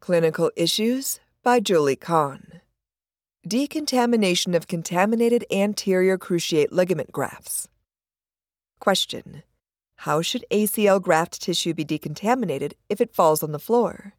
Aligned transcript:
Clinical 0.00 0.50
Issues 0.56 1.18
by 1.42 1.60
Julie 1.60 1.96
Kahn. 1.96 2.60
Decontamination 3.46 4.54
of 4.54 4.68
contaminated 4.68 5.44
anterior 5.50 6.16
cruciate 6.16 6.68
ligament 6.70 7.10
grafts. 7.12 7.68
Question 8.78 9.42
How 9.96 10.22
should 10.22 10.44
ACL 10.50 11.02
graft 11.02 11.42
tissue 11.42 11.74
be 11.74 11.84
decontaminated 11.84 12.74
if 12.88 13.00
it 13.00 13.14
falls 13.14 13.42
on 13.42 13.52
the 13.52 13.58
floor? 13.58 14.14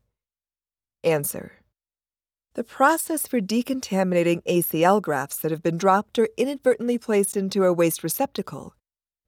Answer 1.04 1.54
The 2.54 2.66
process 2.66 3.26
for 3.26 3.40
decontaminating 3.40 4.44
ACL 4.44 5.02
grafts 5.02 5.38
that 5.38 5.52
have 5.52 5.64
been 5.64 5.78
dropped 5.78 6.20
or 6.20 6.28
inadvertently 6.38 6.98
placed 6.98 7.38
into 7.38 7.64
a 7.64 7.74
waste 7.74 8.04
receptacle 8.04 8.76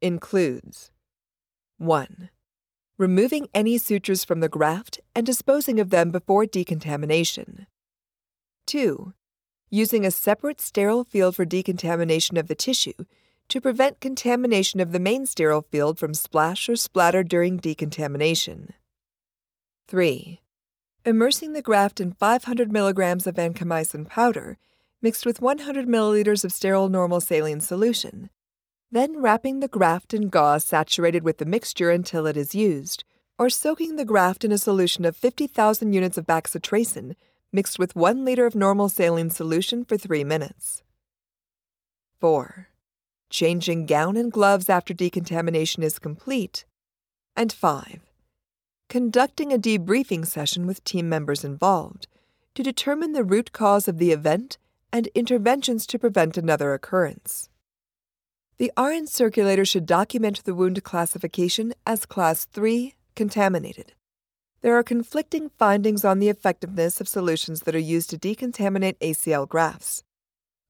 includes 0.02 0.92
1 1.78 2.30
removing 3.02 3.48
any 3.52 3.80
sutures 3.80 4.24
from 4.24 4.42
the 4.42 4.48
graft 4.48 5.01
and 5.16 5.26
disposing 5.26 5.80
of 5.80 5.90
them 5.90 6.12
before 6.12 6.46
decontamination. 6.46 7.68
2. 8.68 9.14
Using 9.70 10.06
a 10.06 10.12
separate 10.12 10.62
sterile 10.62 11.04
field 11.04 11.36
for 11.36 11.46
decontamination 11.46 12.38
of 12.38 12.48
the 12.48 12.56
tissue 12.56 13.06
to 13.50 13.62
prevent 13.62 14.00
contamination 14.00 14.80
of 14.80 14.92
the 14.92 15.00
main 15.00 15.26
sterile 15.26 15.64
field 15.64 16.00
from 16.00 16.14
splash 16.14 16.70
or 16.70 16.76
splatter 16.76 17.24
during 17.24 17.58
decontamination. 17.58 18.74
3. 19.88 20.42
Immersing 21.06 21.54
the 21.54 21.62
graft 21.62 22.00
in 22.00 22.14
500 22.14 22.72
milligrams 22.72 23.28
of 23.28 23.36
vancomycin 23.36 24.08
powder 24.08 24.58
mixed 25.02 25.26
with 25.26 25.42
100 25.42 25.88
milliliters 25.88 26.46
of 26.46 26.54
sterile 26.54 26.90
normal 26.90 27.20
saline 27.20 27.60
solution 27.60 28.30
then 28.92 29.22
wrapping 29.22 29.62
the 29.62 29.68
graft 29.70 30.14
in 30.14 30.28
gauze 30.28 30.66
saturated 30.66 31.24
with 31.24 31.38
the 31.38 31.46
mixture 31.46 31.90
until 31.90 32.28
it 32.28 32.36
is 32.36 32.54
used, 32.54 33.06
or 33.42 33.50
soaking 33.50 33.96
the 33.96 34.06
graft 34.06 34.44
in 34.44 34.52
a 34.52 34.58
solution 34.60 35.04
of 35.04 35.18
50,000 35.18 35.94
units 35.94 36.16
of 36.16 36.28
bacitracin 36.28 37.16
mixed 37.52 37.80
with 37.80 37.96
1 37.96 38.24
liter 38.24 38.46
of 38.46 38.54
normal 38.54 38.88
saline 38.88 39.32
solution 39.32 39.84
for 39.84 39.98
3 39.98 40.24
minutes. 40.24 40.84
4. 42.20 42.68
Changing 43.32 43.88
gown 43.88 44.16
and 44.16 44.32
gloves 44.32 44.70
after 44.70 44.94
decontamination 44.94 45.82
is 45.82 45.98
complete. 45.98 46.66
And 47.36 47.52
5. 47.52 48.02
Conducting 48.90 49.52
a 49.52 49.58
debriefing 49.58 50.28
session 50.28 50.68
with 50.68 50.84
team 50.84 51.10
members 51.10 51.44
involved 51.44 52.06
to 52.54 52.62
determine 52.62 53.14
the 53.14 53.24
root 53.24 53.52
cause 53.52 53.88
of 53.88 53.98
the 53.98 54.12
event 54.12 54.60
and 54.94 55.08
interventions 55.16 55.88
to 55.88 55.98
prevent 55.98 56.38
another 56.38 56.76
occurrence. 56.76 57.50
The 58.60 58.72
RN 58.78 59.08
circulator 59.08 59.66
should 59.66 59.88
document 59.88 60.44
the 60.44 60.54
wound 60.54 60.84
classification 60.84 61.74
as 61.88 62.06
Class 62.06 62.46
3 62.46 62.94
contaminated. 63.16 63.94
There 64.62 64.78
are 64.78 64.84
conflicting 64.84 65.50
findings 65.58 66.06
on 66.06 66.20
the 66.20 66.30
effectiveness 66.30 67.02
of 67.02 67.08
solutions 67.08 67.62
that 67.62 67.76
are 67.76 67.80
used 67.80 68.10
to 68.12 68.18
decontaminate 68.18 68.98
ACL 69.00 69.48
grafts. 69.48 70.04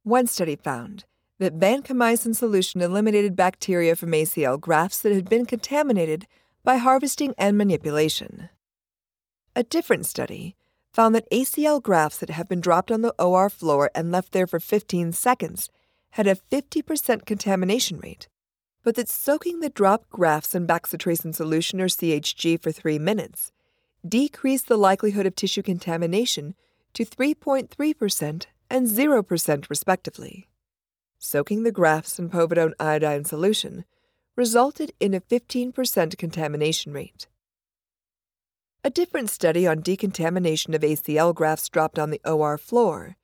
One 0.04 0.28
study 0.28 0.56
found 0.56 1.06
that 1.40 1.60
vancomycin 1.60 2.36
solution 2.36 2.82
eliminated 2.82 3.36
bacteria 3.36 3.96
from 3.96 4.12
ACL 4.12 4.60
grafts 4.60 5.02
that 5.02 5.12
had 5.12 5.28
been 5.28 5.46
contaminated 5.46 6.26
by 6.64 6.78
harvesting 6.78 7.34
and 7.38 7.58
manipulation. 7.58 8.50
A 9.56 9.64
different 9.64 10.06
study 10.06 10.56
found 10.94 11.16
that 11.16 11.30
ACL 11.32 11.82
grafts 11.82 12.20
that 12.20 12.30
have 12.30 12.48
been 12.48 12.62
dropped 12.62 12.92
on 12.92 13.02
the 13.02 13.16
OR 13.20 13.50
floor 13.50 13.90
and 13.96 14.12
left 14.12 14.32
there 14.32 14.48
for 14.48 14.60
15 14.60 15.14
seconds 15.14 15.70
had 16.12 16.28
a 16.28 16.36
50% 16.36 17.26
contamination 17.26 18.00
rate, 18.00 18.28
but 18.84 18.96
that 18.96 19.10
soaking 19.10 19.60
the 19.60 19.70
drop 19.70 20.10
grafts 20.10 20.56
in 20.56 20.66
bacitracin 20.66 21.34
solution 21.34 21.80
or 21.80 21.88
CHG 21.88 22.62
for 22.62 22.72
3 22.72 23.00
minutes 23.00 23.52
decreased 24.08 24.68
the 24.68 24.78
likelihood 24.78 25.26
of 25.26 25.36
tissue 25.36 25.62
contamination 25.62 26.56
to 26.94 27.06
3.3% 27.06 28.46
and 28.70 28.88
0% 28.88 29.70
respectively. 29.70 30.48
Soaking 31.20 31.64
the 31.64 31.72
grafts 31.72 32.18
in 32.18 32.30
povidone 32.30 32.74
iodine 32.80 33.26
solution 33.26 33.86
resulted 34.36 34.92
in 35.00 35.14
a 35.14 35.22
15% 35.22 36.18
contamination 36.18 36.94
rate. 36.94 37.28
A 38.84 38.90
different 38.90 39.30
study 39.30 39.68
on 39.68 39.82
decontamination 39.82 40.74
of 40.74 40.82
ACL 40.82 41.36
grafts 41.36 41.70
dropped 41.70 42.00
on 42.00 42.10
the 42.10 42.22
OR 42.26 42.58
floor 42.58 43.18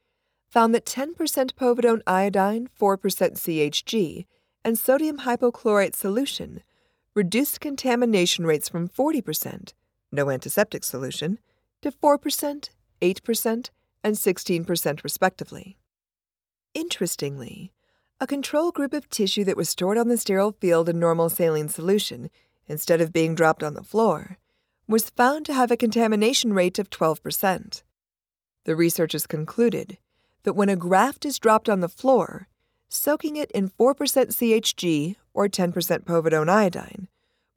found 0.47 0.75
that 0.75 0.85
10% 0.85 1.15
povidone 1.53 2.01
iodine, 2.05 2.69
4% 2.79 2.97
CHG, 2.99 4.25
and 4.67 4.77
sodium 4.77 5.19
hypochlorite 5.19 5.95
solution 5.95 6.61
reduced 7.15 7.61
contamination 7.61 8.45
rates 8.45 8.67
from 8.67 8.89
40%, 8.89 9.71
no 10.11 10.29
antiseptic 10.29 10.83
solution, 10.83 11.39
to 11.81 11.89
4%, 11.89 12.69
8%, 13.01 13.69
and 14.03 14.15
16% 14.17 15.03
respectively. 15.05 15.77
Interestingly, 16.73 17.71
a 18.19 18.27
control 18.27 18.71
group 18.71 18.91
of 18.91 19.09
tissue 19.09 19.45
that 19.45 19.55
was 19.55 19.69
stored 19.69 19.97
on 19.97 20.09
the 20.09 20.17
sterile 20.17 20.51
field 20.51 20.89
in 20.89 20.99
normal 20.99 21.29
saline 21.29 21.69
solution, 21.69 22.29
instead 22.67 22.99
of 22.99 23.13
being 23.13 23.35
dropped 23.35 23.63
on 23.63 23.73
the 23.73 23.83
floor, 23.83 24.37
was 24.85 25.11
found 25.11 25.45
to 25.45 25.53
have 25.53 25.71
a 25.71 25.77
contamination 25.77 26.51
rate 26.51 26.77
of 26.77 26.89
12%. 26.89 27.83
The 28.65 28.75
researchers 28.75 29.27
concluded 29.27 29.97
that 30.43 30.57
when 30.57 30.67
a 30.67 30.75
graft 30.75 31.23
is 31.23 31.39
dropped 31.39 31.69
on 31.69 31.79
the 31.79 31.87
floor, 31.87 32.49
soaking 32.89 33.35
it 33.35 33.51
in 33.51 33.69
4% 33.69 33.95
CHG 33.95 35.15
or 35.33 35.47
10% 35.47 35.73
povidone 36.05 36.49
iodine 36.49 37.07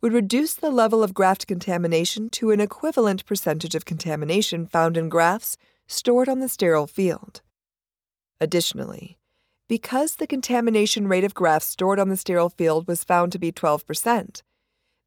would 0.00 0.12
reduce 0.12 0.54
the 0.54 0.70
level 0.70 1.02
of 1.02 1.14
graft 1.14 1.46
contamination 1.46 2.30
to 2.30 2.50
an 2.50 2.60
equivalent 2.60 3.26
percentage 3.26 3.74
of 3.74 3.84
contamination 3.84 4.66
found 4.66 4.96
in 4.96 5.08
grafts 5.08 5.56
stored 5.86 6.28
on 6.28 6.40
the 6.40 6.48
sterile 6.48 6.86
field. 6.86 7.42
Additionally, 8.40 9.18
because 9.68 10.16
the 10.16 10.26
contamination 10.26 11.06
rate 11.06 11.24
of 11.24 11.34
grafts 11.34 11.68
stored 11.68 12.00
on 12.00 12.08
the 12.08 12.16
sterile 12.16 12.48
field 12.48 12.88
was 12.88 13.04
found 13.04 13.30
to 13.32 13.38
be 13.38 13.52
12%, 13.52 14.42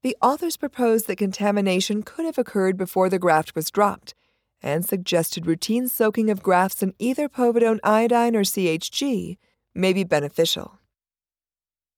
the 0.04 0.18
authors 0.22 0.58
proposed 0.58 1.08
that 1.08 1.18
contamination 1.18 2.04
could 2.04 2.26
have 2.26 2.38
occurred 2.38 2.78
before 2.78 3.10
the 3.10 3.20
graft 3.20 3.56
was 3.56 3.72
dropped 3.72 4.14
and 4.62 4.86
suggested 4.86 5.46
routine 5.46 5.88
soaking 5.88 6.30
of 6.30 6.44
grafts 6.44 6.84
in 6.84 6.94
either 7.00 7.28
povidone 7.28 7.80
iodine 7.84 8.36
or 8.36 8.44
CHG 8.44 9.38
may 9.76 9.94
be 9.94 10.04
beneficial. 10.04 10.80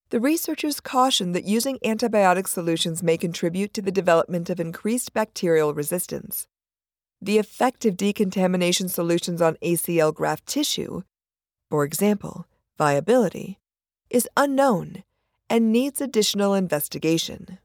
The 0.10 0.20
researchers 0.20 0.80
cautioned 0.80 1.36
that 1.36 1.46
using 1.46 1.80
antibiotic 1.80 2.48
solutions 2.48 3.02
may 3.02 3.18
contribute 3.18 3.74
to 3.74 3.82
the 3.82 3.92
development 3.92 4.50
of 4.50 4.60
increased 4.60 5.14
bacterial 5.14 5.74
resistance. 5.74 6.48
The 7.22 7.38
effect 7.40 7.86
of 7.86 7.98
decontamination 7.98 8.88
solutions 8.88 9.42
on 9.42 9.58
ACL 9.64 10.14
graft 10.14 10.46
tissue, 10.46 11.02
for 11.70 11.84
example, 11.84 12.46
viability, 12.78 13.60
is 14.10 14.30
unknown 14.38 15.04
and 15.50 15.72
needs 15.72 16.02
additional 16.02 16.54
investigation. 16.54 17.58